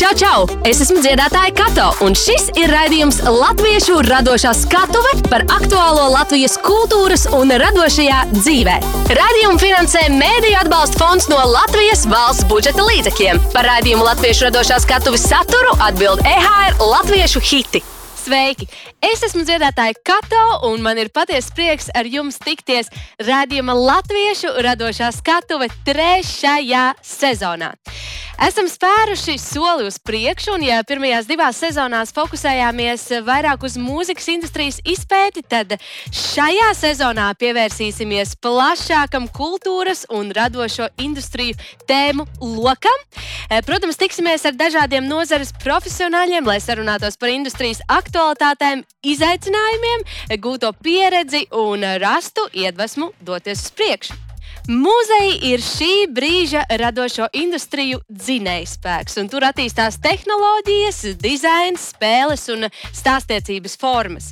[0.00, 0.44] Čau, čau!
[0.64, 7.26] Es esmu dziedātāja Kato, un šis ir raidījums Latviešu radošā skatuve par aktuālo Latvijas kultūras
[7.36, 8.78] un radošajā dzīvē.
[9.18, 13.44] Raidījumu finansē Mēdīļu atbalsta fonds no Latvijas valsts budžeta līdzekļiem.
[13.52, 17.84] Par raidījumu Latviešu radošā skatuves saturu atbild EHR Latviešu hiti.
[18.24, 18.72] Sveiki!
[19.00, 22.90] Es esmu dziedātāja Kato, un man ir patiesa prieks ar jums tikties
[23.24, 27.72] rādījuma Latviešu radošā skatuve trešajā sezonā.
[28.40, 34.78] Esam spēruši soli uz priekšu, un ja pirmajās divās sezonās fokusējāmies vairāk uz mūzikas industrijas
[34.88, 35.74] izpēti, tad
[36.08, 41.56] šajā sezonā pievērsīsimies plašākam kultūras un radošo industriju
[41.88, 43.04] tēmu lokam.
[43.68, 50.08] Protams, tiksimies ar dažādiem nozares profesionāļiem, lai sarunātos par industrijas aktualitātēm, izaicinājumiem,
[50.40, 54.18] gūto pieredzi un rastu iedvesmu doties uz priekšu.
[54.70, 63.74] Mūzeja ir šī brīža radošo industriju dzinējspēks, un tur attīstās tehnoloģijas, dizains, spēles un stāstniecības
[63.80, 64.28] formas.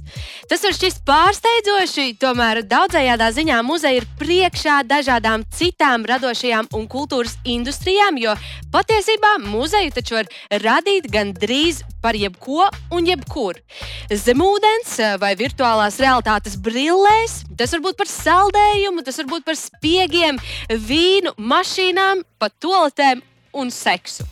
[0.50, 7.38] Tas var šķist pārsteidzoši, tomēr daudzējādā ziņā muzeja ir priekšā dažādām citām radošajām un kultūras
[7.42, 8.36] industrijām, jo
[8.74, 10.30] patiesībā muzeju taču var
[10.62, 13.58] radīt gan drīz par jebko un jebkur.
[14.10, 20.40] Zemūdens vai virtuālās realitātes brillēs, tas var būt par saldējumu, tas var būt par spiegiem
[20.70, 23.22] vīnu mašīnām, pat toaletēm
[23.58, 24.26] un seksu.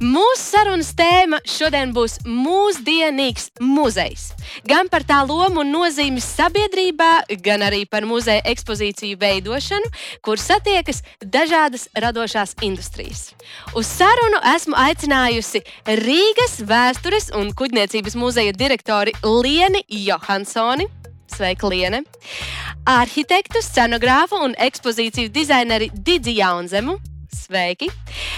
[0.00, 4.30] Mūsu sarunas tēma šodien būs mūsdienīgs muzejs.
[4.64, 7.08] Gan par tā lomu un nozīmi sabiedrībā,
[7.44, 9.90] gan arī par muzeja ekspozīciju veidošanu,
[10.24, 13.34] kur satiekas dažādas radošās industrijas.
[13.76, 15.60] Uz sarunu esmu aicinājusi
[16.00, 20.88] Rīgas vēstures un kuģniecības muzeja direktori Lieni Johansoni.
[21.28, 22.06] Sveika, Liene!
[22.88, 26.96] Arhitektu, scenogrāfu un ekspozīciju dizaineri Digi Jaunzemu.
[27.50, 27.88] Sveiki!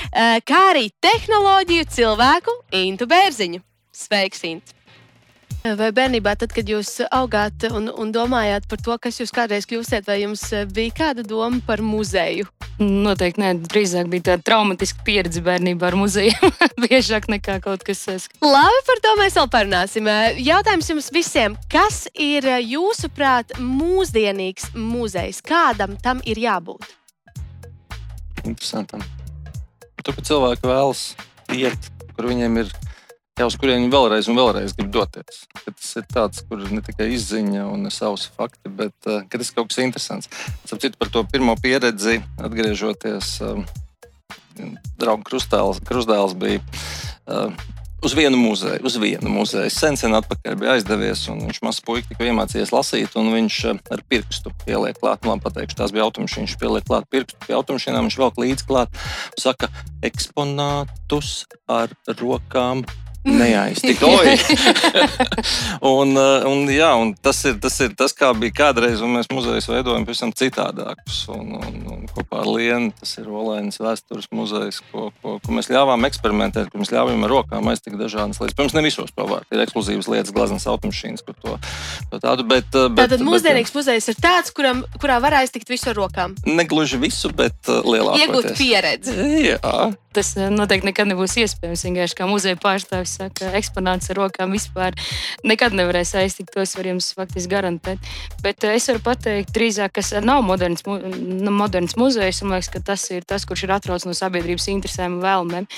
[0.08, 3.58] Eh, kā arī tehnoloģiju cilvēku Intu Bērziņu.
[3.92, 4.72] Sveiks, Int!
[5.62, 10.08] Vai bērnībā, tad, kad jūs augāt un, un domājāt par to, kas jūs kādreiz kļūsiet,
[10.08, 12.48] vai jums bija kāda doma par muzeju?
[12.80, 16.50] Noteikti nē, drīzāk bija tāda traumatiska pieredze bērnībā ar muzeju.
[16.82, 18.32] Biežāk nekā kaut kas cits.
[18.40, 20.08] Labi, par to mēs vēl parunāsim.
[20.40, 25.44] Jautājums jums visiem, kas ir jūsuprāt mūsdienīgs muzejs?
[25.46, 27.01] Kādam tam ir jābūt?
[28.48, 29.02] Interesantam.
[30.02, 31.02] Tur, cilvēki vēlas
[31.54, 32.72] iet, kur viņiem ir
[33.38, 35.44] jau uz kurieni vēlreiz un vēlreiz grib doties.
[35.62, 39.56] Ka tas ir tāds, kur ne tikai izziņa un savs fakti, bet uh, tas ir
[39.56, 40.32] kaut kas interesants.
[40.66, 43.36] Sapratu par to pirmo pieredzi, atgriežoties.
[43.44, 43.62] Uh,
[45.00, 47.54] Draugs krustēls, krustēls bija uh,
[48.02, 49.70] uz vienu muzeju, uz vienu muzeju.
[49.70, 53.58] Sen, sen atpakaļ bija aizdevies, un viņš mazs puika tikko iemācījies lasīt, un viņš
[53.94, 57.56] ar pirkstu pieliek klāt, nu, labi pateikšu, tās bija automašīnas, viņš pieliek klāt pirkstu pie
[57.58, 59.00] automašīnām, viņš velk līdzi klāt,
[59.38, 59.70] saka,
[60.02, 61.32] eksponātus
[61.70, 62.82] ar rokām
[63.24, 64.02] neaiztikt.
[65.92, 69.30] un, uh, un, jā, un tas, ir, tas ir tas, kā bija kādreiz, un mēs
[69.32, 71.22] muzejus veidojam pavisam citādākus.
[71.32, 75.70] Un, un, un kopā ar Lienu tas ir Olēnas vēstures muzejs, ko, ko, ko mēs
[75.72, 78.56] ļāvām eksperimentēt, ko mēs ļāvām ar rokām aiztikt dažādas lietas.
[78.58, 79.48] Protams, ne visos pavārt.
[79.54, 81.58] Ir ekskluzīvas lietas, glazmas automašīnas, kur to,
[82.10, 82.46] to tādu.
[82.48, 86.36] Bet, uh, bet, Tātad mūsdienīgs muzejs ir tāds, kuram, kurā var aiztikt visu ar rokām.
[86.48, 88.22] Negluži visu, bet uh, lielāko.
[88.22, 89.18] Iegūt pieredzi.
[89.52, 89.92] Jā.
[90.12, 91.84] Tas noteikti nekad nebūs iespējams.
[91.86, 94.96] Vienkārši kā muzeja pārstāvis saka, eksponāts ar rokām vispār
[95.48, 96.52] nekad nevarēs aiztikt.
[96.52, 98.10] To es varu jums faktiski garantēt.
[98.44, 102.42] Bet eh, es varu pateikt, drīzāk, kas nav moderns, nu, moderns muzejs.
[102.44, 105.70] Man liekas, ka tas ir tas, kurš ir atrauts no sabiedrības interesēm un vēlmēm.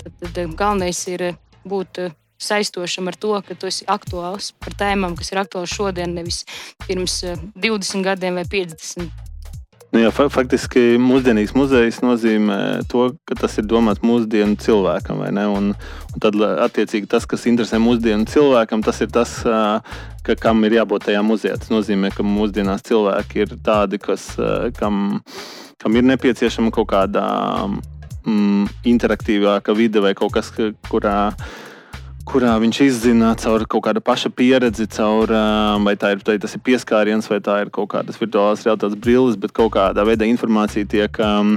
[0.00, 1.38] Tad, tad eh, galvenais ir eh,
[1.68, 2.02] būt
[2.42, 6.44] saistošam ar to, ka tu esi aktuāls par tēmām, kas ir aktuāls šodien, nevis
[6.86, 7.22] pirms
[7.54, 9.27] 20 gadiem vai 50.
[9.88, 12.58] Nu, jā, faktiski mūsdienīgs muzejs nozīmē
[12.92, 15.22] to, ka tas ir domāts mūsdienu cilvēkam.
[15.48, 19.32] Un, un tad, attiecīgi, tas, kas interesē mūsdienu cilvēkam, tas ir tas,
[20.26, 21.56] ka, kam ir jābūt tajā muzejā.
[21.62, 24.34] Tas nozīmē, ka mūsdienās cilvēki ir tādi, kas,
[24.76, 25.22] kam,
[25.80, 27.24] kam ir nepieciešama kaut kāda
[28.28, 30.52] mm, interaktīvāka vide vai kaut kas,
[30.92, 31.16] kurā
[32.28, 35.32] kurā viņš izzina caur kaut kādu paša pieredzi, caur,
[35.84, 39.54] vai tā ir, tas ir pieskāriens, vai tā ir kaut kādas virtuālās realitātes brilles, bet
[39.56, 41.56] kaut kādā veidā informācija tiek um,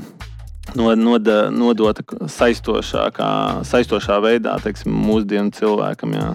[0.75, 2.05] nodota
[2.37, 3.31] saistošākā,
[3.67, 6.15] saistošā veidā teiksim, mūsdienu cilvēkam.
[6.15, 6.31] Jā.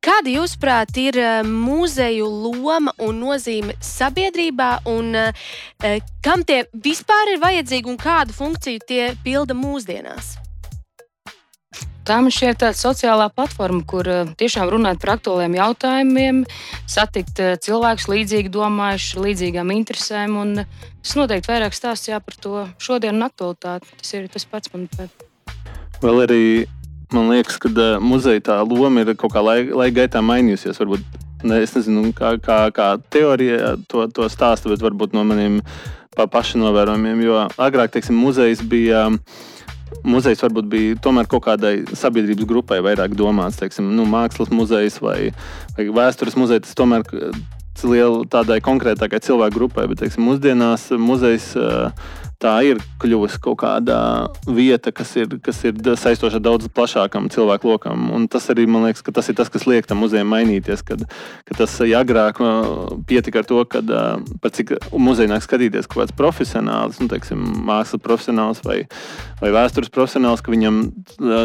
[0.00, 5.12] Kāda, jūsuprāt, ir muzeju loma un nozīme sabiedrībā, un
[6.24, 10.38] kam tie vispār ir vajadzīgi un kādu funkciju tie pilda mūsdienās?
[12.10, 16.40] Tā man šķiet tāda sociālā platforma, kur eh, tiešām runāt par aktuāliem jautājumiem,
[16.90, 20.34] satikt eh, cilvēkus līdzīgi domājuši, līdzīgām interesēm.
[20.40, 23.94] Un es noteikti vairāk stāstīju par to šodienu un aktualitāti.
[24.00, 25.22] Tas ir tas pats, manuprāt.
[26.02, 26.40] Vēl arī
[27.14, 30.82] man liekas, ka uh, muzeja tā loma ir kaut kā laika, laika gaitā mainījusies.
[30.82, 31.06] Varbūt,
[31.46, 35.62] ne, es nezinu, kā, kā, kā teorija to, to stāsta, bet varbūt no maniem
[36.18, 37.22] pa paša novērojumiem.
[37.22, 39.06] Jo agrāk, teiksim, muzejs bija.
[40.06, 45.32] Muzejs varbūt bija tomēr kaut kādai sabiedrības grupai vairāk domāts, teiksim, nu, mākslas muzejs vai,
[45.76, 46.68] vai vēstures muzejs.
[46.68, 47.04] Tas tomēr
[47.84, 51.52] liela tādai konkrētākai cilvēku grupai, bet teiksim, mūsdienās muzejs
[52.40, 53.98] tā ir kļuvusi kaut kāda
[54.48, 58.08] vieta, kas ir, kas ir saistoša daudz plašākam cilvēku lokam.
[58.16, 60.82] Un tas arī man liekas, ka tas ir tas, kas liek tam muzejam mainīties.
[60.86, 61.04] Kad,
[61.48, 62.40] kad tas ja agrāk
[63.08, 63.82] pietika ar to, ka
[64.40, 68.78] par cik muzeja nāk skatīties kaut kāds profesionāls, nu, teiksim, mākslas profesionāls vai,
[69.42, 70.82] vai vēstures profesionāls, ka viņam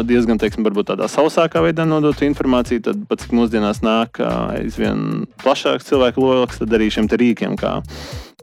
[0.08, 6.24] diezgan teiksim, tādā sausākā veidā nodot informāciju, tad pat cik mūsdienās nāk aizvien plašāks cilvēku
[6.24, 7.56] lokus, tad arī šiem rīkiem.
[7.56, 7.78] Kā,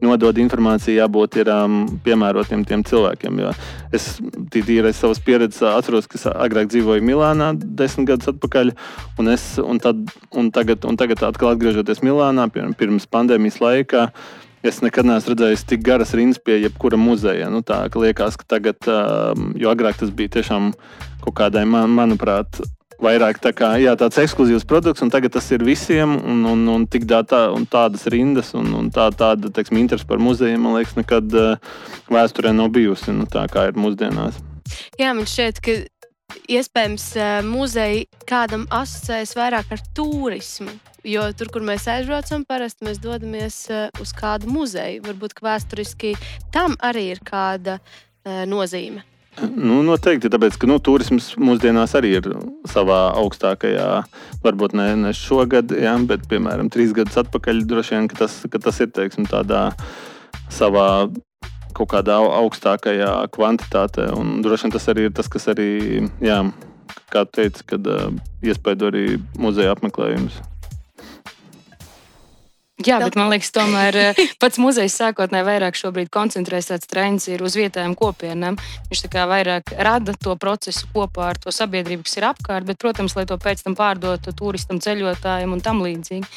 [0.03, 3.41] nodod informāciju, jābūt ir, um, piemērotiem tiem cilvēkiem.
[3.43, 3.53] Jo
[3.93, 4.07] es
[4.53, 8.73] tīri aiz savas pieredzes atceros, ka agrāk dzīvoju Milānā desmit gadus atpakaļ,
[9.21, 10.01] un, es, un, tad,
[10.33, 14.07] un, tagad, un tagad atkal atgriežoties Milānā pirms pandēmijas laikā.
[14.63, 17.49] Es nekad neesmu redzējis tik garas rindas pie jebkura muzeja.
[17.51, 20.71] Nu, tā liekas, ka tagad, um, jo agrāk tas bija tiešām
[21.25, 22.61] kaut kādai, man, manuprāt,
[23.03, 26.85] vairāk tā kā, jā, tāds ekskluzīvs produkts, un tagad tas ir visiem, un, un, un
[26.87, 31.35] tā, un tādas rindas, un, un tā, tāda teiksim, interese par muzejiem, man liekas, nekad
[31.37, 31.73] uh,
[32.11, 34.39] vēsturē nav bijusi nu, tā, kā ir mūsdienās.
[34.99, 35.77] Jā, man šķiet, ka
[36.57, 40.73] iespējams uh, muzeji kādam asociējas vairāk ar turismu.
[41.03, 45.03] Jo tur, kur mēs aizbraucam, parasti mēs dodamies uh, uz kādu muzeju.
[45.09, 46.15] Varbūt vēsturiski
[46.55, 47.81] tam arī ir kāda
[48.47, 49.03] nozīme.
[49.41, 52.27] Nu, noteikti, tāpēc, ka nu, turisms mūsdienās arī ir
[52.69, 53.87] savā augstākajā,
[54.45, 58.61] varbūt ne, ne šogad, jā, bet, piemēram, trīs gadus atpakaļ, droši vien, ka tas, ka
[58.61, 59.65] tas ir teiksim, tādā
[60.53, 60.87] savā
[61.73, 64.11] kaut kādā augstākajā kvantitātē.
[64.45, 65.71] Droši vien tas arī ir tas, kas arī,
[66.21, 66.39] jā,
[67.13, 68.09] kā teica, kad uh,
[68.45, 69.07] iespēja arī
[69.41, 70.37] muzeja apmeklējums.
[72.83, 77.57] Jā, bet man liekas, tomēr eh, pats muzejs sākotnēji vairāk šobrīd koncentrēs tāds trends uz
[77.59, 78.57] vietējām kopienām.
[78.91, 83.25] Viņš vairāk rada to procesu kopā ar to sabiedrību, kas ir apkārt, bet, protams, lai
[83.29, 86.27] to pēc tam pārdotu turistam, ceļotājiem un tam līdzīgi.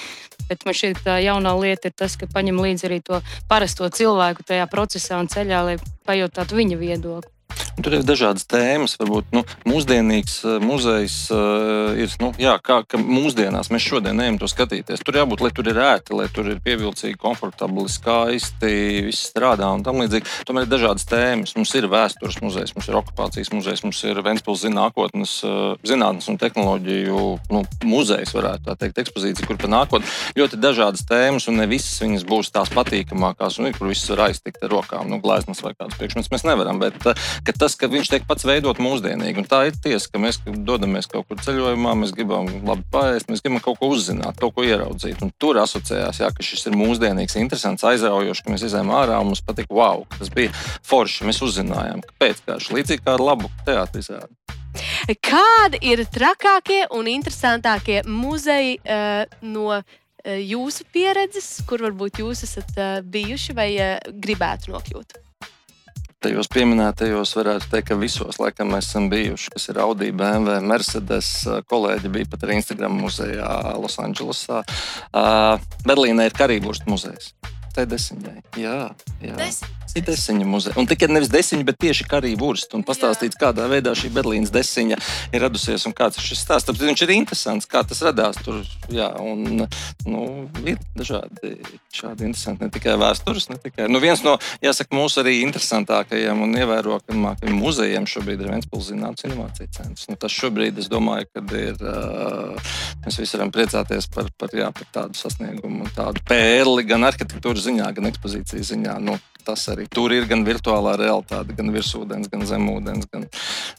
[0.47, 3.89] Bet man šķiet, ka tā jaunā lieta ir tas, ka paņem līdzi arī to parasto
[3.91, 7.36] cilvēku tajā procesā un ceļā, lai pajautātu viņa viedokli.
[7.77, 8.97] Tur ir dažādas tēmas.
[8.97, 12.13] Varbūt nu, mūsdienīgs eh, muzejs uh, ir.
[12.23, 15.03] Nu, jā, kā mūsdienās mēs šodien ejam to skatīties.
[15.05, 18.73] Tur jābūt, lai tur ir ērti, lai tur ir pievilcīgi, komfortabli, skaisti,
[19.07, 20.47] viss strādā un tam līdzīgi.
[20.49, 21.53] Tomēr ir dažādas tēmas.
[21.59, 26.41] Mums ir vēstures muzejs, mums ir okupācijas muzejs, mums ir Ventspils zinātnes, uh, zinātnes un
[26.41, 30.09] tehnoloģiju nu, muzejs, varētu tā teikt, ekspozīcija, kur pa nākotnē
[30.41, 34.65] ļoti dažādas tēmas, un ne visas viņas būs tās patīkamākās, un kur viss var aiztikt
[34.65, 36.81] ar rokām, nu, gleznas vai kādas priekšmetus mēs nevaram.
[36.83, 37.27] Bet, uh,
[37.59, 39.43] tas, ka viņš tiek pats veidot mūsdienīgi.
[39.43, 43.45] Un tā ir tiesa, ka mēs dodamies kaut kur ceļojumā, mēs gribam labi paēst, mēs
[43.45, 45.23] gribam kaut ko uzzināt, kaut ko ieraudzīt.
[45.25, 49.33] Un tur asociējās, jā, ka šis ir mūsdienīgs, interesants, aizraujošs, ka mēs izējām ārā un
[49.33, 50.55] mums patīk, wow, tas bija
[50.87, 51.27] forši.
[51.29, 54.13] Mēs uzzinājām, kāpēc tieši līdzīgi kā ar labu teātris.
[55.25, 59.85] Kādi ir trakākie un interesantākie muzeji uh, no uh,
[60.27, 65.23] jūsu pieredzes, kur varbūt jūs esat uh, bijuši vai uh, gribētu nokļūt?
[66.25, 71.33] Tajos pieminētajos varētu teikt, ka visos laikam mēs esam bijuši, kas ir Audi, BMW, Mercedes.
[71.71, 73.51] Kolēģi bija pat arī Instagram muzejā
[73.83, 74.63] Losandželosā.
[75.87, 77.35] Berlīnē ir Karībūras muzejs.
[77.77, 78.31] T10.
[78.57, 78.79] Jā,
[79.21, 79.37] jā.
[79.37, 79.77] Desmit.
[79.97, 80.77] Ir desiņa muzeja.
[80.77, 82.75] Un tikai nevis desiņa, bet tieši karību urst.
[82.77, 84.99] Un pastāstīts, kādā veidā šī Berlīnas desiņa
[85.33, 86.69] ir radusies un kāds ir šis stāsts.
[86.69, 88.37] Tāpēc viņš ir interesants, kā tas radās.
[88.45, 88.59] Tur
[88.93, 89.65] jā, un,
[90.05, 90.25] nu,
[90.69, 91.55] ir dažādi
[91.97, 92.67] šādi interesanti.
[92.67, 93.87] Ne tikai vēstures, ne tikai.
[93.89, 99.73] Nu, viens no, jāsaka, mūsu arī interesantākajiem un ievērojamākajiem muzejiem šobrīd ir Ventspils Zinātnes inovācija
[99.79, 100.11] centrs.
[100.11, 104.69] Nu, tas šobrīd, es domāju, kad ir, uh, mēs visi varam priecāties par, par, jā,
[104.77, 108.99] par tādu sasniegumu un tādu pērli gan arhitektūras ziņā, gan ekspozīcijas ziņā.
[109.05, 113.29] Nu, tas arī tur ir gan virtuālā realitāte, gan virsūdens, gan zemūdens, gan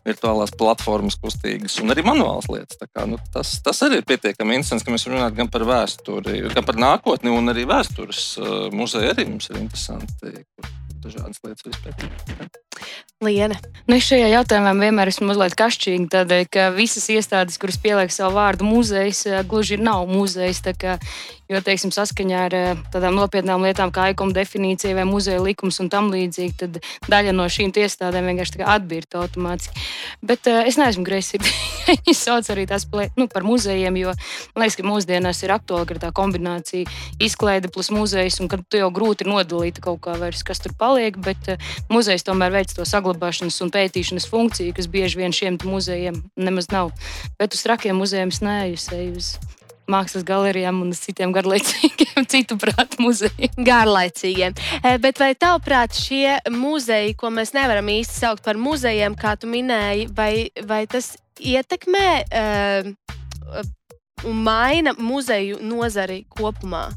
[0.08, 2.80] virtuālās platformas kustīgas un arī manuāls lietas.
[2.88, 6.68] Kā, nu, tas, tas arī ir pietiekami interesants, ka mēs runājam gan par vēsturi, gan
[6.68, 10.38] par nākotni, un arī vēstures uh, muzeja arī mums ir interesanti.
[11.08, 12.50] Dažādas lietas vispār.
[13.24, 13.56] Liena.
[13.88, 18.36] Nu, es šajā jautājumā vienmēr esmu mazliet kašķīga, tādēļ, ka visas iestādes, kuras pieliek savu
[18.36, 20.60] vārdu muzejs, eh, gluži nav muzejs.
[20.78, 21.00] Kā,
[21.50, 25.90] jo, teiksim, saskaņā ar eh, tādām nopietnām lietām kā ikuma definīcija vai muzeja likums un
[25.90, 26.78] tam līdzīgi, tad
[27.10, 29.88] daļa no šīm iestādēm vienkārši atbīrta automātiski.
[30.22, 31.56] Bet uh, es neesmu greizsirdīga.
[31.88, 32.86] Viņi sauc arī tās
[33.16, 34.14] nu, par muzejiem, jo
[34.54, 36.86] man liekas, ka mūsdienās ir aktuāla tā kombinācija
[37.24, 40.97] izklaide plus muzejs, un kad tu jau grūti nodalīt kaut kā vairs, kas tur paliek
[40.98, 45.60] paliek, bet uh, muzejs tomēr veic to saglabāšanas un pētīšanas funkciju, kas bieži vien šiem
[45.62, 46.92] muzejiem nemaz nav.
[47.38, 49.38] Bet uz trakiem muzejiem es neeju uz
[49.88, 53.54] mākslas galerijām un citiem garlaicīgiem, citu prātu muzejiem.
[53.70, 54.58] Garlaicīgiem.
[54.82, 59.48] E, bet vai tavuprāt, šie muzeji, ko mēs nevaram īsti saukt par muzejiem, kā tu
[59.52, 63.64] minēji, vai, vai tas ietekmē uh,
[64.28, 66.90] un maina muzeju nozari kopumā?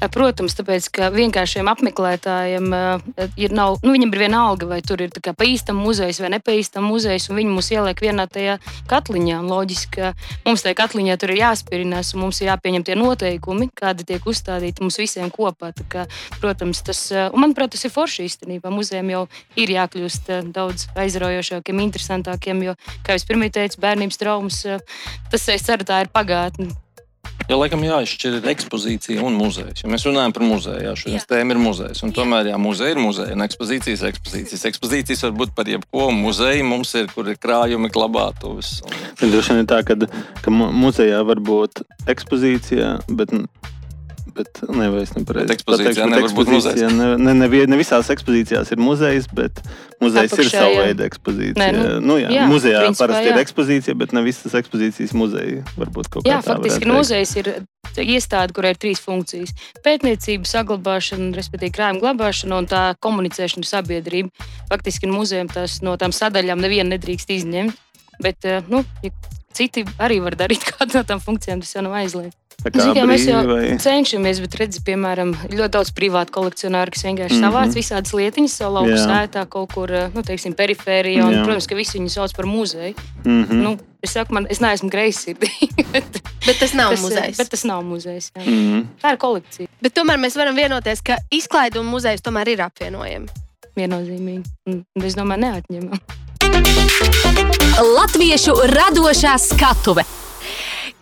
[0.00, 4.80] Eh, protams, tāpēc, ka vienkāršiem apmeklētājiem uh, ir, nav, nu, viņam ir viena alga, vai
[4.84, 8.58] tur ir pa īstam muzejs vai nepaīstam muzejs, un viņi mūs ieliek vienā tajā
[8.90, 9.40] katliņā.
[9.44, 10.12] Loģiski, ka
[10.46, 14.84] mums tajā katliņā tur ir jāspērinās, un mums ir jāpieņem tie noteikumi, kādi tiek uzstādīti
[14.84, 15.72] mums visiem kopā.
[15.90, 16.06] Kā,
[16.40, 18.72] protams, tas, uh, un manuprāt, tas ir forši īstenībā.
[18.74, 19.24] Muzejiem jau
[19.60, 24.64] ir jākļūst daudz aizraujošākiem, interesantākiem, jo, kā jau pirmie teicu, bērnības traumas,
[25.32, 26.83] tas, es ceru, tā ir pagātne.
[27.44, 29.82] Ja laikam jāizšķir ekspozīcija un muzejs.
[29.82, 32.00] Ja mēs runājam par muzeju, jā, šodienas tēma ir muzejs.
[32.06, 34.64] Un tomēr, jā, muzeja ir muzeja un ekspozīcijas ir ekspozīcijas.
[34.70, 36.08] Ekspozīcijas var būt par jebko.
[36.16, 38.78] Muzeja mums ir, kur ir krājumi, glabātuves.
[38.86, 38.96] Un...
[39.34, 39.98] Droši vien ir tā, ka,
[40.40, 43.36] ka muzejā var būt ekspozīcija, bet
[44.34, 45.54] bet ne, es nepareizi.
[45.54, 46.80] Ekspozīcijā nevar būt muzejs.
[46.94, 49.60] Ne, ne, ne, ne visās ekspozīcijās ir muzejs, bet
[50.02, 51.60] muzejs Apakšā, ir sava veida ekspozīcija.
[51.60, 53.34] Nē, nu, nu, jā, jā, muzejā principā, parasti jā.
[53.34, 56.32] ir ekspozīcija, bet ne visas ekspozīcijas muzeja varbūt kaut kā.
[56.32, 57.52] Jā, faktiski muzejs ir
[58.02, 59.54] iestāde, kurai ir trīs funkcijas-
[59.86, 64.48] pētniecība, saglabāšana, respektīvi krājuma glabāšana un tā komunicēšana ar sabiedrību.
[64.72, 67.80] Faktiski muzejam tas no tām sadaļām nevienu nedrīkst izņemt.
[68.22, 69.10] Bet, eh, nu, ja
[69.54, 72.43] citi arī var darīt kādu no tām funkcijām, tas jau nav aizliegts.
[72.72, 73.74] Zin, mēs jau vai...
[73.80, 77.52] cenšamies, bet redzi, piemēram, ļoti daudz privātu kolekcionāru, kas vienkārši mm -hmm.
[77.52, 81.26] savāc visādas lietiņas savā lauku sētā, kaut kur, nu, teiksim, perifērijā.
[81.26, 81.44] Un, Jā.
[81.44, 82.94] protams, ka visi viņu sauc par muzeju.
[83.24, 83.60] Mm -hmm.
[83.66, 85.84] nu, es saku, man, es neesmu greizsirdīga.
[85.92, 87.36] bet, bet tas nav tas, muzejs.
[87.36, 88.32] Bet tas nav muzejs.
[88.36, 88.84] Mm -hmm.
[89.02, 89.68] Tā ir kolekcija.
[89.82, 93.26] Bet tomēr mēs varam vienoties, ka izklaide un muzejs tomēr ir apvienojami.
[93.76, 94.44] Viennozīmīgi.
[94.66, 95.98] Un, es domāju, neatņemam.
[97.96, 100.23] Latviešu radošā skatuve.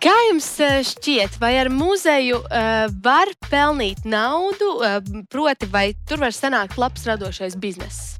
[0.03, 4.97] Kā jums eh, šķiet, vai ar muzeju uh, var pelnīt naudu, uh,
[5.31, 8.17] proti, vai tur var sanākt labs radošais bizness?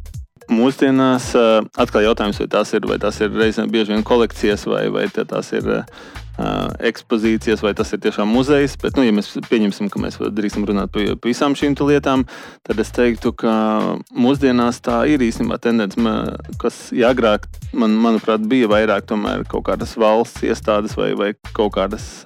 [0.48, 4.86] Mūsdienās uh, atkal jautājums, vai tās ir, vai tās ir reizēm bieži vien kolekcijas, vai,
[4.96, 5.68] vai tās ir
[6.38, 8.76] ekspozīcijas, vai tas ir tiešām muzejs.
[8.82, 12.26] Bet, nu, ja mēs pieņemsim, ka mēs drīksim runāt par visām šīm lietām,
[12.66, 13.54] tad es teiktu, ka
[14.16, 16.00] mūsdienās tā ir īstenībā tendence,
[16.62, 19.10] kas ja agrāk, man, manuprāt, bija vairāk
[19.52, 22.24] kaut kādas valsts iestādes vai, vai kaut kādas,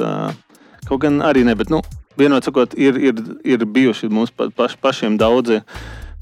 [0.88, 1.82] kaut gan arī ne, bet, nu,
[2.18, 5.62] vienot sakot, ir, ir, ir bijuši mums paš, pašiem daudzi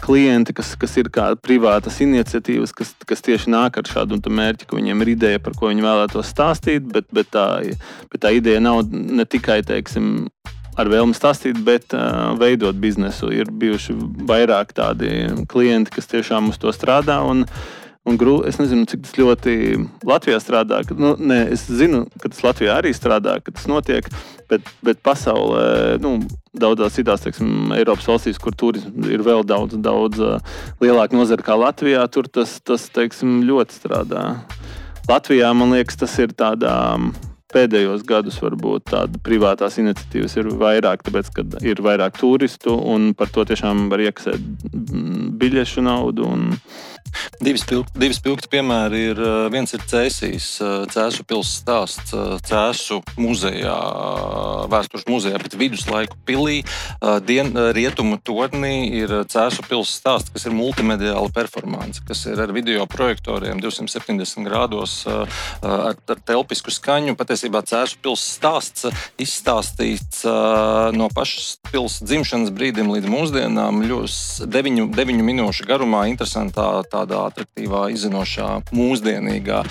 [0.01, 4.77] klienti, kas, kas ir kā privātas iniciatīvas, kas, kas tieši nāk ar šādu mērķi, ka
[4.77, 7.47] viņiem ir ideja, par ko viņi vēlētos stāstīt, bet, bet, tā,
[8.11, 10.27] bet tā ideja nav ne tikai teiksim,
[10.75, 13.31] ar vēlmi stāstīt, bet uh, veidot biznesu.
[13.33, 13.95] Ir bijuši
[14.27, 17.21] vairāk tādi klienti, kas tiešām uz to strādā.
[17.23, 17.45] Un,
[18.05, 19.53] Un grū, es nezinu, cik tas ļoti
[20.05, 20.83] Latvijā strādā.
[20.85, 24.05] Ka, nu, ne, es zinu, ka tas Latvijā arī strādā, ka tas notiek,
[24.51, 26.19] bet, bet pasaulē, nu,
[26.53, 30.21] daudzās citās, teiksim, Eiropas valstīs, kur turisms ir vēl daudz, daudz
[30.83, 34.25] lielāka nozara kā Latvijā, tur tas, tas teiksim, ļoti strādā.
[35.09, 36.75] Latvijā man liekas, tas ir tādā.
[37.55, 43.29] Pēdējos gados varbūt tādas privātās iniciatīvas ir vairāk, tāpēc, ka ir vairāk turistu un par
[43.31, 44.73] to tiešām var iekasēt
[45.39, 46.25] biļešu naudu.
[46.27, 46.49] Un,
[47.39, 49.19] Divi spilgti, divi spilgti piemēri ir.
[49.19, 53.75] Eh, viens ir Cēsīs, eh, Cēsu pilsētas stāsts, eh, Cēsu muzejā,
[54.71, 56.63] vēstures muzejā, bet viduslaiku pilī,
[57.25, 62.85] dien, rietumu tornī ir Cēsu pilsētas stāsts, kas ir multimediāla performance, kas ir ar video
[62.85, 65.27] projektoriem 270 grādos ar,
[65.61, 65.95] ar
[66.25, 67.15] telpisku skaņu.
[67.15, 68.85] Patiesībā Cēsu pilsētas stāsts
[69.19, 70.23] izstāstīts
[70.95, 77.85] no pašas pilsētas dzimšanas brīdim līdz mūsdienām, ļoti deviņu, deviņu minūšu garumā, interesantā tādā attraktīvā,
[77.93, 79.61] izzinošā, mūsdienīgā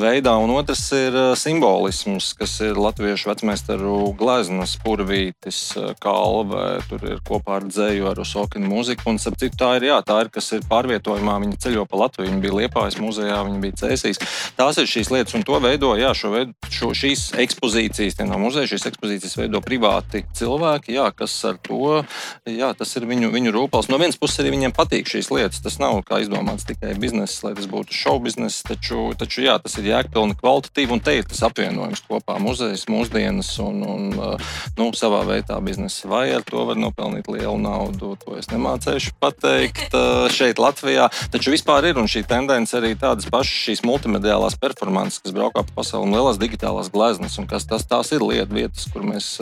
[0.00, 0.34] veidā.
[0.40, 6.80] Un otrs ir eh, simbolisms, kas ir latviešu vecmeistaru gleznas, purvītis, eh, kalve.
[6.90, 9.08] Tur ir kopā ar dzēju, ar Usokinu mūziku.
[9.10, 11.38] Un, citu, tā ir, jā, tā ir, kas ir pārvietojumā.
[11.44, 14.20] Viņi ceļo pa Latviju, viņi bija Liepājas muzejā, viņi bija Cēsīs.
[14.58, 16.30] Tās ir šīs lietas, un to veido, jā, šo
[16.70, 22.00] šo, šīs ekspozīcijas, tie nav muzeji, šīs ekspozīcijas veido privāti cilvēki, jā, kas ar to,
[22.48, 23.90] jā, tas ir viņu, viņu rūpals.
[23.90, 25.62] No vienas puses arī viņiem patīk šīs lietas.
[25.64, 28.64] Tas nav kā izdomāts tikai biznesa, lai tas būtu šovu biznesa.
[28.70, 33.52] Taču, taču jā, tas ir jēgpilni, kvalitatīvi un te ir tas apvienojums kopā- muzejs, mūsdienas
[33.64, 36.08] un, un nu, savā veidā biznesa.
[36.10, 39.94] Vai ar to var nopelnīt lielu naudu, to es nemācīšu pateikt
[40.34, 41.08] šeit, Latvijā.
[41.30, 46.08] Taču vispār ir šī tendence arī tādas pašas šīs multimediālās performances, kas braukā pa pasauli
[46.08, 47.38] un lielās digitālās gleznas.
[47.38, 49.40] Un kas tas, tās ir lietu vietas, kur mēs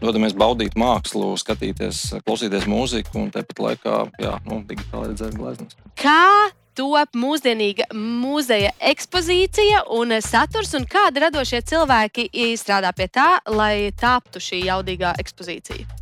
[0.00, 5.76] dodamies baudīt mākslu, skatīties, klausīties mūziku un tāpat laikā jā, nu, digitāli redzēt gleznas.
[6.00, 6.49] Kā
[6.80, 14.40] top mūsdienīga muzeja ekspozīcija un saturs, un kādi radošie cilvēki strādā pie tā, lai taptu
[14.40, 15.98] šī jaudīgā ekspozīcija?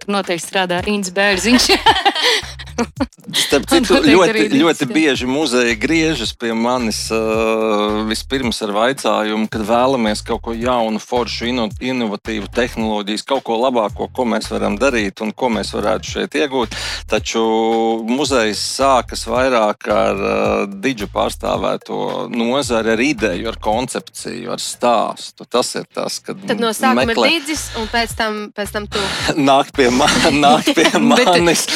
[0.00, 1.72] Tur noteikti strādā Inns Bērziņš.
[3.34, 10.22] Starp citu, ļoti, ļoti bieži muzeja griežas pie manis uh, vispirms ar jautājumu, kad vēlamies
[10.26, 11.48] kaut ko jaunu, foršu,
[11.80, 16.76] inovatīvu tehnoloģiju, kaut ko labāko, ko mēs varam darīt un ko mēs varētu šeit iegūt.
[17.10, 17.42] Taču
[18.08, 25.48] muzejs sākas vairāk ar uh, diģu pārstāvēto nozari, ar ideju, ar koncepciju, ar stāstu.
[25.48, 26.40] Tas ir tas, kad.
[26.48, 27.30] Tad no sākuma meklē...
[27.30, 29.02] ir diģis, un pēc tam, pēc tam tu.
[29.50, 31.66] nāk pie, man, nāk pie manis.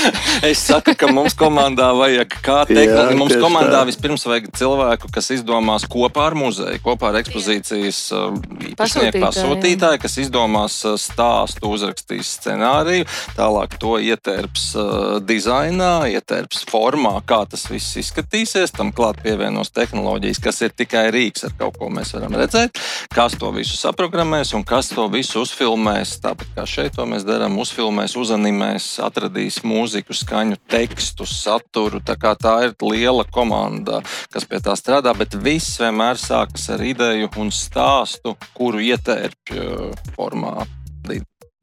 [0.47, 3.17] es saku, ka mums komandā vajag kā tehniski.
[3.19, 3.87] Mums komandā tā.
[3.89, 8.37] vispirms vajag cilvēku, kas izdomās kopā ar muzeju, kopā ar ekspozīcijas uh,
[8.71, 17.17] īpašnieku pasūtītāju, kas izdomās uh, stāstu, uzrakstīs scenāriju, tālāk to ietērps uh, dizainā, ietērps formā,
[17.29, 18.75] kā tas viss izskatīsies.
[18.79, 22.79] Tam klāt pievienos tehnoloģijas, kas ir tikai rīks, ar kaut ko mēs varam redzēt,
[23.15, 26.19] kas to visu saprogrammēs un kas to visu uzfilmēs.
[26.25, 32.01] Tāpat kā šeit to mēs darām, uzfilmēs, uzanimēs, atradīs mūziku, skaņu, tekstu, saturu.
[32.05, 34.01] Tā, tā ir liela komanda,
[34.33, 40.11] kas pie tā strādā, bet viss vienmēr sākas ar ideju un stāstu, kuru ietērpju uh,
[40.17, 40.55] formā.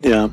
[0.04, 0.26] Jā,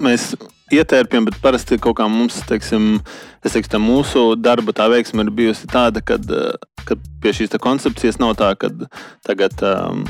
[0.00, 0.32] mēs
[0.72, 3.00] ietērpjam, bet parasti kaut kā mums, teiksim,
[3.44, 8.36] teikšu, tā mūsu darba tā veiksme ir bijusi tāda, ka uh, pie šīs koncepcijas nav
[8.40, 8.70] tā, ka
[9.26, 10.06] tagad um,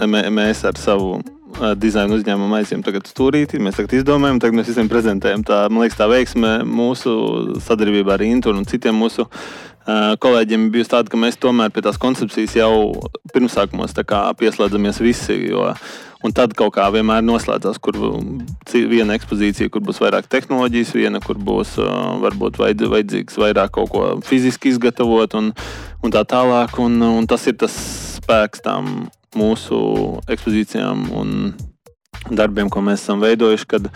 [0.00, 1.20] mēs ar savu
[1.78, 3.60] dizaina uzņēmumu aizjām tagad stūrītī.
[3.62, 5.44] Mēs tagad izdomājam, tagad mēs visiem prezentējam.
[5.46, 7.16] Tā, man liekas, tā veiksme mūsu
[7.64, 12.00] sadarbībā ar Intu un citiem mūsu uh, kolēģiem bijusi tāda, ka mēs tomēr pie tās
[12.00, 12.72] koncepcijas jau
[13.34, 13.96] pirmsākumos
[14.40, 15.38] pieslēdzamies visi.
[15.50, 15.70] Jo,
[16.22, 17.96] Un tad kaut kā vienmēr noslēdzās, kur
[18.70, 21.74] viena ekspozīcija, kur būs vairāk tehnoloģijas, viena, kur būs
[22.22, 25.50] varbūt vajadzīgs vairāk kaut ko fiziski izgatavot un,
[25.98, 26.78] un tā tālāk.
[26.78, 27.74] Un, un tas ir tas
[28.20, 29.78] spēks tam mūsu
[30.30, 31.36] ekspozīcijām un
[32.30, 33.68] darbiem, ko mēs esam veidojuši.
[33.68, 33.88] Kad,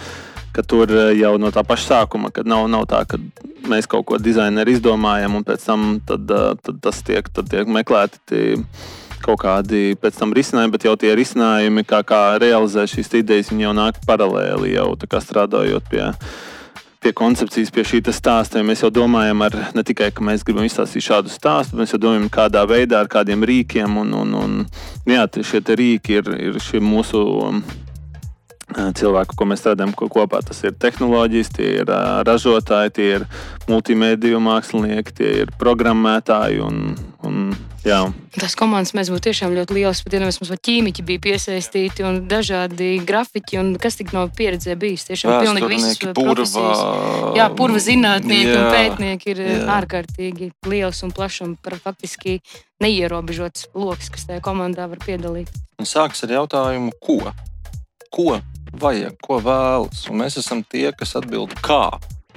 [0.57, 3.21] kad tur jau no tā paša sākuma, kad nav, nav tā, ka
[3.71, 6.31] mēs kaut ko dizaineri izdomājam, un pēc tam tad,
[6.65, 8.45] tad tas tiek, tad tiek meklēti tie
[9.27, 13.73] kaut kādi pēc tam risinājumi, bet jau tie risinājumi, kā, kā realizēt šīs idejas, jau
[13.77, 16.05] nāk paralēli jau strādājot pie
[17.07, 18.63] pie koncepcijas, pie šī stāsta.
[18.67, 22.01] Mēs jau domājam, ar, ne tikai ka mēs gribam izstāstīt šādu stāstu, bet mēs jau
[22.03, 23.99] domājam, kādā veidā, ar kādiem rīkiem.
[24.03, 24.57] Un, un, un,
[25.07, 27.61] jā, šie rīki ir, ir mūsu um,
[28.75, 30.43] cilvēku, ko mēs strādājam kopā.
[30.43, 31.95] Tas ir tehnoloģijas, tie ir
[32.27, 33.29] ražotāji, tie ir
[33.71, 36.83] multimediju mākslinieki, tie ir programmētāji un
[37.87, 38.01] Jā.
[38.35, 40.01] Tās komandas mēs būtu tiešām ļoti lielas.
[40.03, 45.07] Pat ja mums ķīmiķi bija piesaistīti un dažādi grafiķi, un kas tik no pieredzē bijis.
[45.07, 46.65] Tiešām pilnīgi visas purva,
[47.39, 49.61] jā, purva zinātnieki jā, un pētnieki ir jā.
[49.77, 52.41] ārkārtīgi liels un plašs un faktiski
[52.83, 55.53] neierobežots lokus, kas tajā komandā var piedalīt.
[55.87, 57.21] Sāks ar jautājumu, ko?
[58.11, 58.41] Ko
[58.83, 60.03] vajag, ko vēlas?
[60.11, 61.87] Un mēs esam tie, kas atbild, kā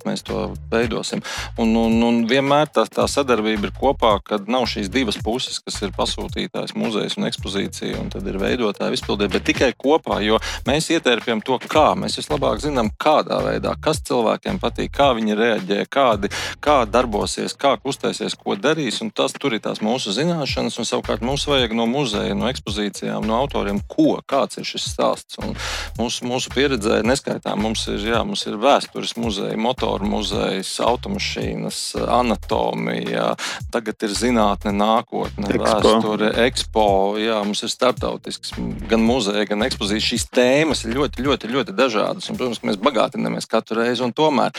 [0.08, 1.24] mēs to veidosim.
[1.60, 5.80] Un, un, un vienmēr tā, tā sadarbība ir kopā, kad nav šīs divas puses, kas
[5.86, 10.90] ir pasūtītājs, muzejs un ekspozīcija, un tad ir veidotāji, izpildītāji, bet tikai kopā, jo mēs
[10.96, 16.32] ietērpjam to, kā mēs vislabāk zinām, kādā veidā, kas cilvēkiem patīk, kā viņi reaģē, kādi,
[16.64, 19.02] kā darbosies, kā kustēsies, ko darīs.
[19.16, 23.40] Tas tur ir tās mūsu zināšanas, un savukārt mums vajag no muzeja, no ekspozīcijām, no
[23.40, 25.40] autoriem, ko, kāds ir šis stāsts.
[25.44, 25.56] Un
[26.00, 31.96] mūsu, mūsu pieredzē neskaitām, mums ir, jā, mums ir vēstures muzeja, moto motoru muzejs, automašīnas,
[32.08, 33.34] anatomija,
[33.74, 35.66] tagad ir zinātne, nākotne, Expo.
[35.66, 36.86] vēsture, ekspo.
[37.18, 38.54] Jā, mums ir starptautisks
[38.90, 40.08] gan muzeja, gan ekspozīcija.
[40.10, 42.30] Šīs tēmas ir ļoti, ļoti, ļoti dažādas.
[42.30, 44.54] Un, protams, mēs bagātinamies katru reizi, un tomēr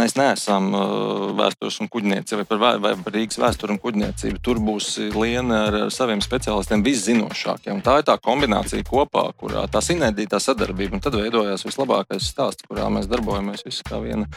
[0.00, 4.40] mēs neesam uh, vēstures un kuģniecība vai vai Rīgas vēsturi un kuģniecību.
[4.44, 7.84] Tur būs Liena ar, ar saviem speciālistiem viszinošākiem.
[7.84, 12.64] Tā ir tā kombinācija kopā, kurā tā sinerģija, tā sadarbība, un tad veidojās vislabākais stāsts,
[12.68, 14.28] kurā mēs darbojamies visi kā viena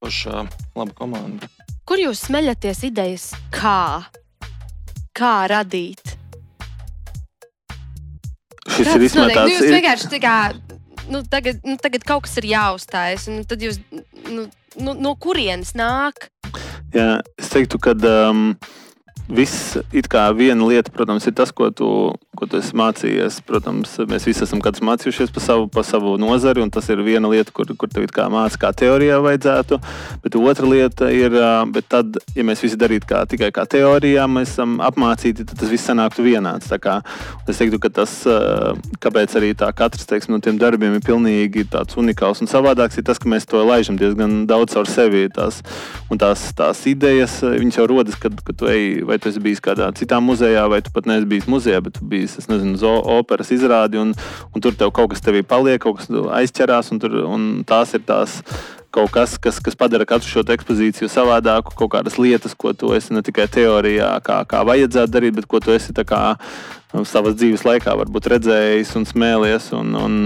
[0.00, 1.48] forša, laba komanda.
[1.88, 4.06] Kur jūs smeļaties idejas, kā,
[5.16, 6.16] kā radīt?
[8.70, 9.40] Šis Kāds ir izmetāts.
[9.42, 10.34] Nu, jūs vienkārši tā kā,
[11.10, 13.80] nu, tagad, nu, tagad kaut kas ir jāuzstājas, un tad jūs,
[14.30, 14.46] nu,
[14.80, 16.30] nu, no kurienes nāk?
[16.94, 18.54] Jā, es teiktu, ka um,
[19.34, 21.88] viss it kā viena lieta, protams, ir tas, ko tu,
[22.36, 23.40] ko tu esi mācījies.
[23.46, 27.52] Protams, mēs visi esam mācījušies par savu, pa savu nozari, un tas ir viena lieta,
[27.54, 29.80] kur, kur tev kā mācīt, kā teorijā vajadzētu.
[30.24, 31.36] Bet otra lieta ir,
[31.88, 35.86] tad, ja mēs visi darītu kā, tikai kā teorijā, mēs esam apmācīti, tad tas viss
[35.88, 36.72] sanāktu vienāds.
[36.80, 37.00] Kā,
[37.50, 38.16] es teiktu, ka tas,
[39.02, 41.66] kāpēc arī tā katrs teiksim, no tiem darbiem ir pilnīgi
[42.00, 45.26] unikāls un savādāks, ir tas, ka mēs to laižam diezgan daudz caur sevi.
[45.34, 45.60] Tās,
[46.10, 49.62] un tās, tās idejas, viņas jau rodas, kad, kad tu ej vai tu esi bijis
[49.64, 54.00] kādā citā muzejā, vai tu pat neesi bijis muzejā, bet tu biji nezinu, operas izrādi,
[54.00, 54.12] un,
[54.50, 58.04] un tur tev kaut kas tevī paliek, kaut kas aizķerās, un, tur, un tās ir
[58.08, 58.40] tās
[58.90, 63.14] kaut kas, kas, kas padara katru šo ekspozīciju savādāku, kaut kādas lietas, ko tu esi
[63.14, 66.22] ne tikai teorijā, kā, kā vajadzētu darīt, bet ko tu esi kā,
[66.92, 67.94] um, savas dzīves laikā
[68.34, 69.70] redzējis un smēlies.
[69.78, 70.18] Un, un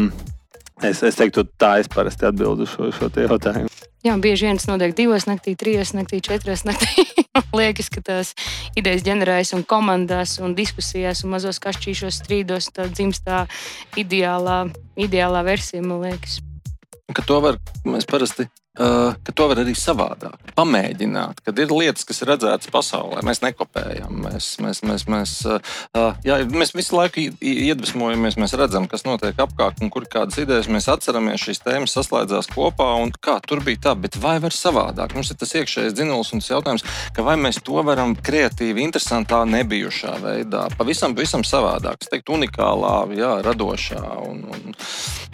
[0.83, 3.74] es, es teiktu, tā es parasti atbildu šo, šo jautājumu.
[4.05, 7.07] Jā, bieži vien tas notiek divos naktī, trijos naktī, četros naktī.
[7.59, 8.35] Liekas, ka tās
[8.77, 12.69] idejas ģenerējas un komandās, un diskusijās, un mazos kašķīšos strīdos.
[12.93, 13.47] Dzimst tā
[13.97, 14.67] ideālā,
[15.01, 16.43] ideālā versija, man liekas.
[17.17, 17.57] Ka to var
[17.89, 21.43] mēs parasti ka to var arī savādāk pamēģināt.
[21.47, 24.25] Kad ir lietas, kas ir redzētas pasaulē, mēs nekopējam.
[24.25, 29.83] Mēs, mēs, mēs, mēs, uh, jā, mēs visu laiku iedvesmojamies, mēs redzam, kas notiek apkārt
[29.85, 30.71] un kur kādas idejas.
[30.71, 35.15] Mēs atceramies, šīs tēmas saslēdzās kopā un kā tur bija tā, bet vai var savādāk?
[35.15, 36.87] Mums ir tas iekšējais dzinulis un tas jautājums,
[37.19, 43.33] vai mēs to varam kreatīvi, interesantā, nebijušā veidā, pavisam, pavisam savādāk, es teiktu, unikālā, jā,
[43.45, 44.03] radošā.
[44.25, 44.77] Un, un,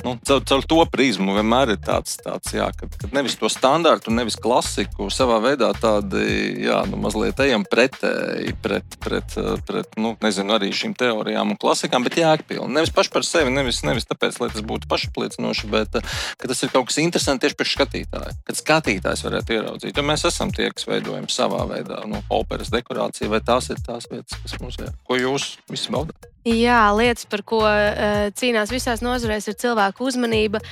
[0.04, 3.48] nu, caur, caur to prizmu vienmēr ir tāds, tāds jā, kad, kad nevis nevis to
[3.50, 5.08] standārtu, nevis klasiku.
[5.10, 10.94] Savā veidā tādi jā, nu, mazliet ejam pretēji pret, pret, pret nu, nezinu, arī šīm
[10.98, 12.74] teorijām un klasikām, bet jēgpilni.
[12.74, 16.00] Nevis paši par sevi, nevis, nevis tāpēc, lai tas būtu pašapliecinoši, bet
[16.42, 18.34] tas ir kaut kas interesants tieši priekš skatītāja.
[18.48, 23.30] Kad skatītājs varētu ieraudzīt, jo mēs esam tie, kas veidojam savā veidā nu, operas dekorāciju,
[23.30, 24.90] vai tās ir tās vietas, kas mums ir.
[25.06, 26.26] Ko jūs visi baudat?
[26.48, 30.62] Jā, lietas, par ko uh, cīnās visās nozarēs, ir cilvēku uzmanība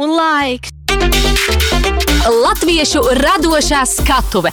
[0.00, 0.72] un laiks.
[2.24, 4.52] Latviešu radošā skatuve.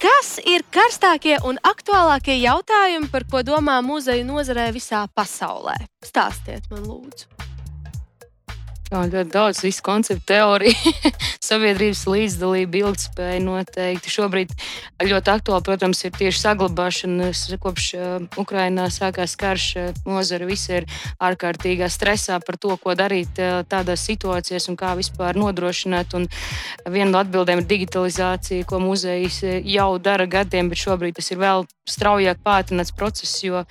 [0.00, 5.78] Kas ir karstākie un aktuālākie jautājumi, par ko domā muzeja nozarē visā pasaulē?
[6.04, 7.35] Stāstiet man, lūdzu.
[8.86, 10.92] Jā, ļoti daudz visu konceptu teoriju,
[11.48, 14.12] sabiedrības līdzdalība, ilgspēja noteikti.
[14.14, 14.52] Šobrīd
[15.02, 17.32] ļoti aktuāli, protams, ir tieši saglabāšana.
[17.64, 19.66] Kopš uh, Ukrainā sākās karš,
[20.06, 20.86] nozara visi ir
[21.18, 26.14] ārkārtīgā stresā par to, ko darīt uh, tādās situācijās un kā vispār nodrošināt.
[26.14, 26.28] Un
[26.86, 31.66] viena no atbildēm ir digitalizācija, ko muzejs jau dara gadiem, bet šobrīd tas ir vēl
[31.86, 33.62] straujāk pātrināts process, jo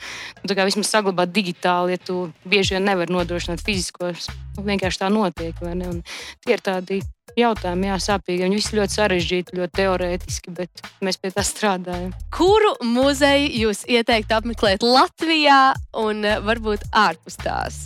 [0.43, 5.60] nu, vismaz saglabāt digitāli, ja tu bieži vien nevari nodrošināt fiziskos, vienkārši tā notiek.
[5.60, 7.02] Tie ir tādi
[7.39, 8.46] jautājumi, jā, sāpīgi.
[8.46, 12.13] Viņi visi ļoti sarežģīti, ļoti teorētiski, bet mēs pie tā strādājam.
[12.36, 17.86] Kuru muzeju jūs ieteiktu apmeklēt Latvijā un eh, varbūt ārpus tās?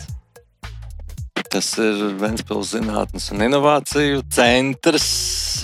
[1.50, 5.08] Tas ir Vēncpils zinātnes un inovāciju centrs,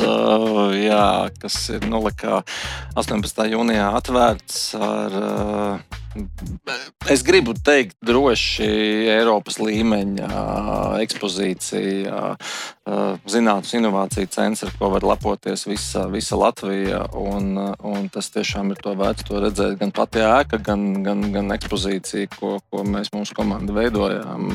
[0.02, 3.44] uh, jā, kas ir nu, 18.
[3.52, 6.00] jūnijā atvērts ar uh,
[7.10, 8.66] Es gribu teikt, droši
[9.14, 10.28] Eiropas līmeņa
[11.04, 12.22] ekspozīcija,
[13.30, 17.04] zinātnīs, inovāciju centrs, ar ko var lepoties visa, visa Latvija.
[17.18, 19.78] Un, un tas tiešām ir to vērts to redzēt.
[19.80, 24.50] Gan pati ēka, gan, gan, gan ekspozīcija, ko, ko mēs mūsu komanda veidojām.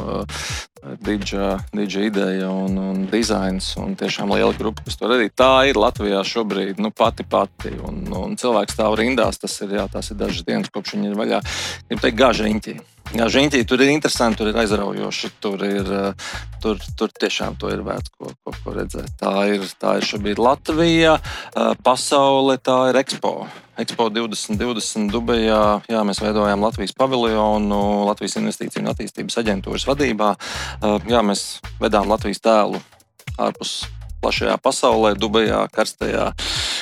[0.81, 5.35] Dīdža ideja un, un dizains, un tiešām liela grupa, kas to radīja.
[5.37, 7.75] Tā ir Latvijā šobrīd nu, pati pati.
[7.85, 11.19] Un, un cilvēks stāv rindās, tas ir, jā, tas ir dažas dienas, kopš viņi ir
[11.19, 11.43] vaļā
[11.87, 12.79] gribu teikt, gāžiņķi.
[13.11, 15.29] Jā, žiņķī, tur ir interesanti, tur ir aizraujoši.
[15.43, 16.29] Tur, ir, eh,
[16.63, 19.09] tur, tur tiešām to ir vērts ko, ko, ko redzēt.
[19.19, 23.49] Tā ir, tā ir šobrīd Latvija, eh, pasaule, tā ir Expo.
[23.81, 25.83] Expo 2020 Dubajā.
[25.91, 30.35] Jā, mēs veidojām Latvijas paviljonu Latvijas Investīciju un attīstības aģentūras vadībā.
[30.37, 32.79] Eh, jā, mēs vedām Latvijas tēlu
[33.37, 33.81] ārpus
[34.21, 36.31] plašajā pasaulē, Dubajā, karstajā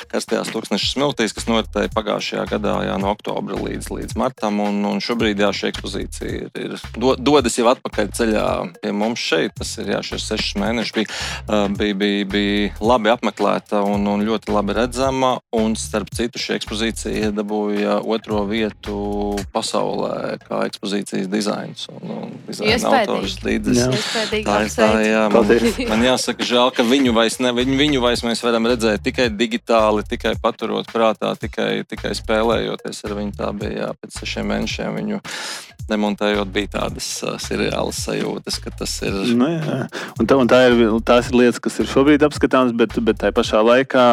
[0.09, 4.59] karstajās tūkstošu smiltīs, kas noritēja pagājušajā gadā, jā, no oktobra līdz, līdz martam.
[4.63, 8.45] Un, un šobrīd jā, šī ekspozīcija ir, ir do, dodas jau atpakaļ ceļā
[8.79, 9.55] pie mums šeit.
[9.59, 11.19] Tas ir jā, šie seši mēneši bija,
[11.77, 15.35] bija, bija, bija labi apmeklēta un, un ļoti labi redzama.
[15.55, 18.97] Un starp citu, šī ekspozīcija iedabūja otro vietu
[19.53, 23.83] pasaulē kā ekspozīcijas dizains un, un dizaina autors līdzes.
[24.29, 25.53] Tā ir tā, jā, man,
[25.91, 30.03] man jāsaka, žēl, ka viņu vairs, ne, viņu, viņu vairs mēs varam redzēt tikai digitāli
[30.07, 33.35] tikai paturot prātā, tikai, tikai spēlējoties ar viņu.
[33.37, 35.19] Tā bija jā, pēc sešiem mēnešiem viņu
[35.89, 39.15] nemontējot, bija tādas uh, seriālas sajūtas, ka tas ir.
[39.33, 39.77] Nu, jā.
[40.21, 43.33] un tā, un tā ir, tās ir lietas, kas ir šobrīd apskatāmas, bet, bet tajā
[43.33, 44.05] pašā laikā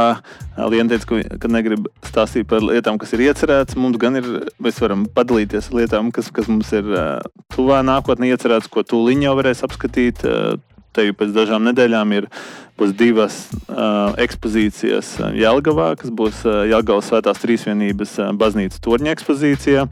[0.72, 3.76] Liena teica, ka, ka negrib stāstīt par lietām, kas ir iecerētas.
[3.76, 7.20] Mums gan ir, mēs varam padalīties ar lietām, kas, kas mums ir uh,
[7.52, 10.24] tuvā nākotnē iecerētas, ko tūlīt jau varēs apskatīt.
[10.24, 10.56] Uh,
[10.96, 12.28] te jau pēc dažām nedēļām ir
[12.76, 19.86] būs divas uh, ekspozīcijas Jālgavā, kas būs uh, Jālgavas svētās trīsvienības uh, baznīcas torņa ekspozīcija,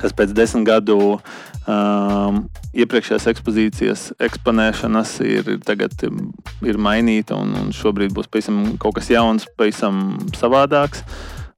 [0.00, 2.42] kas pēc desmit gadu um,
[2.74, 9.48] iepriekšējās ekspozīcijas eksponēšanas ir, tagad ir mainīta un, un šobrīd būs pavisam kaut kas jauns,
[9.58, 11.04] pavisam savādāks.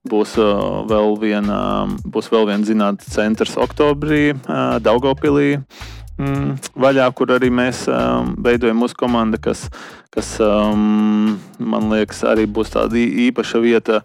[0.06, 1.58] Būs uh, vēl viena,
[2.06, 5.56] būs vēl viena zinātnē centrs oktobrī, uh, Daugopilī
[6.18, 9.66] mm, vaļā, kur arī mēs um, veidojam mūsu komandu, kas,
[10.14, 12.98] kas um, man liekas, arī būs tāda
[13.28, 14.02] īpaša vieta.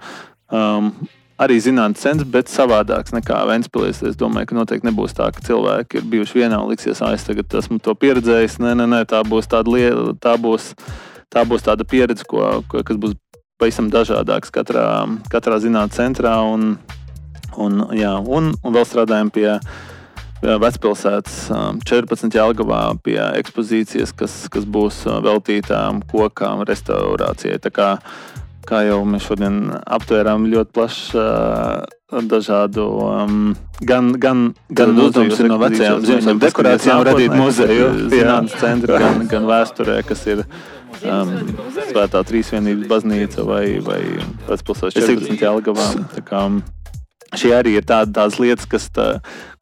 [0.52, 0.94] Um,
[1.42, 4.12] Arī zinātnīs centrs, bet savādāks nekā Vēnspilsē.
[4.12, 7.26] Es domāju, ka noteikti nebūs tā, ka cilvēki ir bijuši vienā un liksies, ah, es
[7.26, 8.60] tagad esmu to pieredzējis.
[8.62, 10.68] Nē, nē, nē tā būs tāda lieta, tā būs,
[11.34, 13.18] tā būs tāda pieredze, ko, ko, kas būs
[13.58, 14.86] pavisam dažādāks katrā,
[15.34, 16.36] katrā zinātnē centrā.
[16.46, 16.76] Un,
[17.58, 19.48] un, jā, un, un vēl strādājam pie
[20.42, 21.52] Vecpilsētas
[21.86, 22.34] 14.
[22.34, 27.60] Jālgavā pie ekspozīcijas, kas, kas būs veltītām kokām restaurācijai.
[27.62, 27.90] Tā kā,
[28.66, 31.26] kā jau mēs šodien aptvērām ļoti plašu
[32.12, 39.24] dažādu um, gan, gan, gan uzdevums no vecajām zīmēm, dekorācijām radīt muzeju, zinātnes centru, gan,
[39.32, 40.44] gan vēsturē, kas ir
[41.06, 41.32] um,
[41.92, 44.02] Svētā Trīsvienības baznīca vai, vai
[44.50, 45.40] Vecpilsētas 14.
[45.40, 45.88] Jālgavā.
[47.32, 49.06] Šie arī ir tādi, tādas lietas, kas, tā,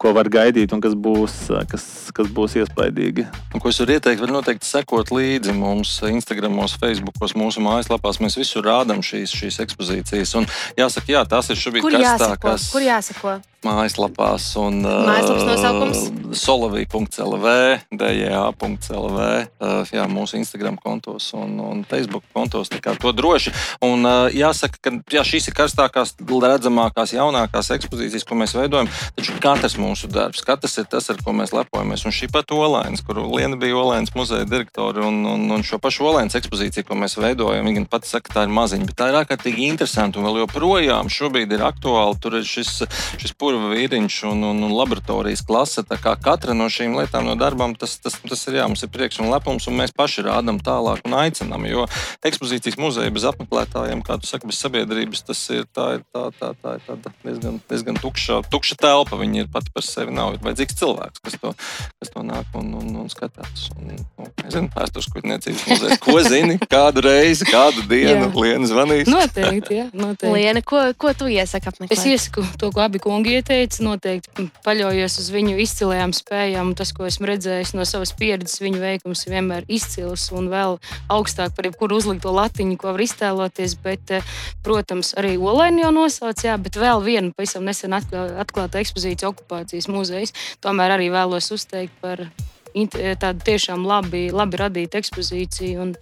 [0.02, 1.36] ko var gaidīt un kas būs,
[1.70, 1.84] kas,
[2.18, 3.28] kas būs iespaidīgi.
[3.54, 8.22] Un, ko es varu ieteikt, var noteikti sekot līdzi mums Instagram, Facebook, mūsu mājaslapās.
[8.24, 10.34] Mēs visur rādām šīs, šīs ekspozīcijas.
[10.42, 12.66] Un jāsaka, jā, tās ir šobrīd Kur karstākās.
[12.66, 12.74] jāsako?
[12.74, 13.38] Kur jāsako?
[13.66, 16.02] Mājaslapās, un Mājaslapas nosaukums?
[16.08, 17.48] uh, solavī.clv,
[17.92, 22.70] dja.clv, uh, jā, mūsu Instagram kontos un, un Facebook kontos.
[22.70, 23.54] To droši.
[23.86, 28.90] Un uh, jāsaka, ka jā, šīs ir karstākās, redzamākās, jaunākās ekspozīcijas, ko mēs veidojam.
[29.18, 32.06] Taču katrs mūsu darbs, katrs ir tas, ar ko mēs lepojamies.
[32.08, 36.08] Un šī pat Olēns, kur Liena bija Olēns muzeja direktori, un, un, un šo pašu
[36.12, 39.68] Olēns ekspozīciju, ko mēs veidojam, viņa pati saka, tā ir maziņa, bet tā ir ārkārtīgi
[39.70, 42.20] interesanti un vēl joprojām šobrīd ir aktuāli.
[42.24, 42.84] Tur ir šis,
[43.22, 45.82] šis purva vīriņš un, un, un laboratorijas klase.
[46.00, 49.32] Katra no šīm lietām, no darbām, tas, tas, tas ir jā, mums ir prieks un
[49.32, 51.66] lepums, un mēs paši rādām tālāk un aicinām.
[51.66, 51.88] Jo
[52.30, 56.52] ekspozīcijas muzeja bez apmeklētājiem, kā tu saki, bez sabiedrības, tas ir, tā, ir, tā, tā,
[56.62, 59.18] tā ir tāda diezgan, diezgan tukša, tukša telpa.
[59.20, 60.14] Viņa ir pati par sevi.
[60.14, 61.54] Nav vajadzīgs cilvēks, kas to,
[61.98, 63.70] kas to nāk un, un, un skatās.
[63.74, 66.04] Un, nu, nezinu, vēstures kuģniecības muzejs.
[66.06, 66.60] Ko zini?
[66.76, 69.10] Kādu reizi, kādu dienu Lienu zvanīs?
[69.10, 70.34] Noteikti, jā, noteikti.
[70.36, 71.98] Liena, ko, ko tu iesaki apmeklēt?
[71.98, 73.82] Es iesaku to, ko abi kungi ieteica.
[73.86, 76.74] Noteikti paļaujos uz viņu izcilajām spējām.
[76.78, 80.78] Tas, ko esmu redzējis no savas pieredzes, viņu veikums vienmēr izcils un vēl
[81.12, 83.78] augstāk par jebkuru uzlikto latiņu, ko var iztēloties.
[83.84, 88.82] Bet, eh, protams, arī Olaini jau nosauc, jā, bet vēl viena pavisam nesen atklā- atklāta
[88.84, 90.34] ekspozīcija okupācijas muzejs.
[90.62, 92.30] Tomēr arī vēlos uzteikt par
[92.74, 95.82] tādu tiešām labi, labi radītu ekspozīciju.
[95.82, 95.96] Un,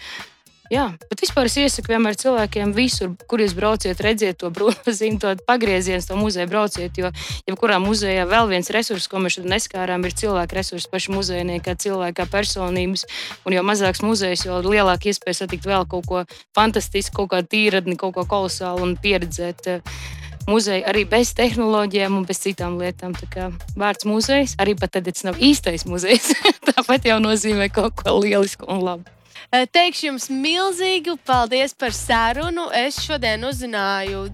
[0.67, 5.31] Jā, bet vispār es iesaku vienmēr cilvēkiem, visur, kur jūs brauciet, redziet to brozīm, to
[5.47, 6.99] pagriezienu, to muzeju brauciet.
[6.99, 7.13] Jo,
[7.47, 11.77] jebkurā muzejā vēl viens resurs, ko mēs šodien neskārām, ir cilvēka resursi, paši muzejnieki, kā
[11.79, 13.07] cilvēka kā personības.
[13.47, 16.23] Un jo mazāks muzejs, jo lielāka iespēja satikt vēl kaut ko
[16.57, 19.67] fantastisku, kaut kādu tīradni, kaut ko kolosālu un pieredzēt.
[19.67, 19.81] eh,
[20.47, 23.11] Muzeja arī bez tehnoloģijām un bez citām lietām.
[23.11, 26.31] Tā kā vārds muzejs arī pat tad, ja tas nav īstais muzejs,
[26.71, 29.16] tāpat jau nozīmē kaut ko lielisku un labu.
[29.51, 32.69] Eh, Teikšu jums milzīgu paldies par sarunu.
[32.75, 34.27] Es šodien uzzināju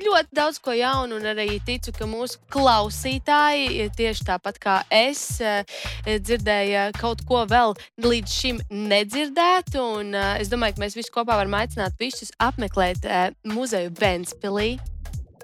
[0.00, 5.64] ļoti daudz ko jaunu, un arī ticu, ka mūsu klausītāji tieši tāpat kā es eh,
[6.06, 9.86] dzirdēja kaut ko vēl līdz šim nedzirdētu.
[10.00, 14.76] Un, eh, es domāju, ka mēs visi kopā varam aicināt visus apmeklēt eh, muzeju Ventspilī.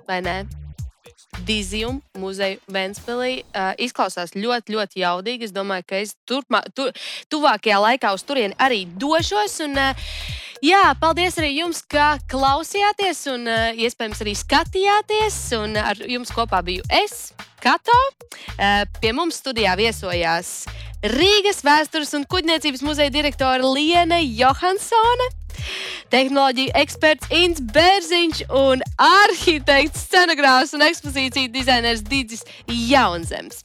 [0.06, 0.65] Vai ne?
[1.44, 3.42] Dizium muzeju Ventspīlī.
[3.50, 5.48] Uh, izklausās ļoti, ļoti jaudīgi.
[5.48, 6.88] Es domāju, ka es turpmā, tu,
[7.32, 9.58] tuvākajā laikā uz turieni arī došos.
[9.66, 10.08] Un, uh,
[10.64, 15.42] jā, paldies arī jums, ka klausījāties un uh, iespējams arī skatījāties.
[15.60, 17.30] Un ar jums kopā biju es,
[17.62, 17.96] Kato.
[18.56, 20.66] Uh, pie mums studijā viesojās
[21.06, 25.28] Rīgas vēstures un kuģniecības muzeja direktore Liene Johansone.
[26.12, 33.62] Tehnoloģiju eksperts Inns Bērziņš un arhitekts, scenogrāfs un ekspozīciju dizainers Digis Jaunzems.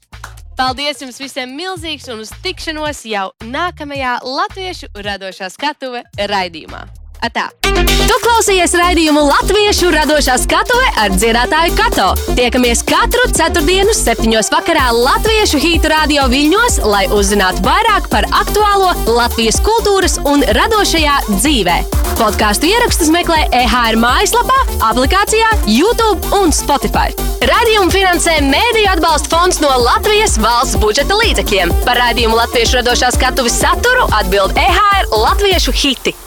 [0.58, 7.01] Paldies jums visiem milzīgs un uz tikšanos jau nākamajā Latviešu radošā skatuve raidījumā.
[7.22, 7.52] Atā!
[7.62, 12.08] Tu klausījies raidījumu Latviešu radošā skatuve ar dziedātāju Kato.
[12.38, 19.62] Tiekamies katru ceturtdienu, septiņos vakarā Latviešu hītu radio viļņos, lai uzzinātu vairāk par aktuālo Latvijas
[19.64, 21.78] kultūras un radošajā dzīvē.
[22.18, 24.58] Podkāstu ierakstus meklē EHR mājaslapā,
[24.90, 27.14] aplikācijā, YouTube un Spotify.
[27.52, 31.78] Radījumu finansē Mēdīļu atbalsta fonds no Latvijas valsts budžeta līdzekļiem.
[31.86, 36.18] Par raidījumu Latviešu radošā skatuves saturu atbild EHR Latviešu hiti.